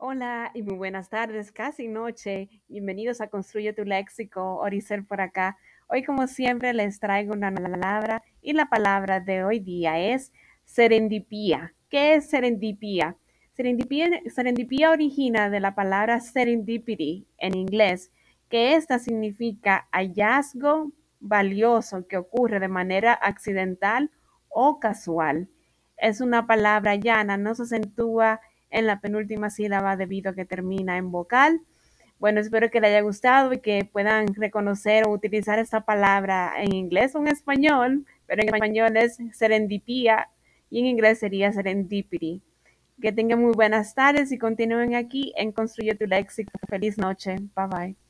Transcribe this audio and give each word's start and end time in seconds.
Hola 0.00 0.52
y 0.54 0.62
muy 0.62 0.76
buenas 0.76 1.08
tardes, 1.08 1.50
casi 1.50 1.88
noche. 1.88 2.48
Bienvenidos 2.68 3.20
a 3.20 3.26
Construye 3.26 3.72
tu 3.72 3.84
Léxico, 3.84 4.58
Oricel 4.58 5.04
por 5.04 5.20
acá. 5.20 5.58
Hoy, 5.88 6.04
como 6.04 6.28
siempre, 6.28 6.72
les 6.72 7.00
traigo 7.00 7.32
una 7.32 7.52
palabra 7.52 8.22
y 8.40 8.52
la 8.52 8.66
palabra 8.66 9.18
de 9.18 9.42
hoy 9.42 9.58
día 9.58 9.98
es 9.98 10.32
serendipía. 10.64 11.74
¿Qué 11.88 12.14
es 12.14 12.30
serendipía? 12.30 13.16
Serendipía, 13.54 14.08
serendipía 14.32 14.92
origina 14.92 15.50
de 15.50 15.58
la 15.58 15.74
palabra 15.74 16.20
serendipity 16.20 17.26
en 17.36 17.56
inglés, 17.56 18.12
que 18.48 18.76
esta 18.76 19.00
significa 19.00 19.88
hallazgo 19.90 20.92
valioso 21.18 22.06
que 22.06 22.18
ocurre 22.18 22.60
de 22.60 22.68
manera 22.68 23.14
accidental 23.14 24.12
o 24.48 24.78
casual. 24.78 25.48
Es 25.96 26.20
una 26.20 26.46
palabra 26.46 26.94
llana, 26.94 27.36
no 27.36 27.56
se 27.56 27.64
acentúa 27.64 28.40
en 28.70 28.86
la 28.86 29.00
penúltima 29.00 29.50
sílaba 29.50 29.96
debido 29.96 30.30
a 30.30 30.34
que 30.34 30.44
termina 30.44 30.96
en 30.96 31.10
vocal. 31.10 31.60
Bueno, 32.18 32.40
espero 32.40 32.70
que 32.70 32.80
les 32.80 32.90
haya 32.90 33.00
gustado 33.02 33.52
y 33.52 33.60
que 33.60 33.84
puedan 33.84 34.34
reconocer 34.34 35.06
o 35.06 35.12
utilizar 35.12 35.58
esta 35.58 35.84
palabra 35.84 36.52
en 36.58 36.74
inglés 36.74 37.14
o 37.14 37.20
en 37.20 37.28
español, 37.28 38.06
pero 38.26 38.42
en 38.42 38.54
español 38.54 38.96
es 38.96 39.18
serendipia 39.32 40.28
y 40.68 40.80
en 40.80 40.86
inglés 40.86 41.20
sería 41.20 41.52
serendipity. 41.52 42.42
Que 43.00 43.12
tengan 43.12 43.40
muy 43.40 43.52
buenas 43.52 43.94
tardes 43.94 44.32
y 44.32 44.38
continúen 44.38 44.96
aquí 44.96 45.32
en 45.36 45.52
Construye 45.52 45.94
tu 45.94 46.06
Léxico. 46.06 46.50
Feliz 46.68 46.98
noche. 46.98 47.36
Bye 47.54 47.66
bye. 47.68 48.07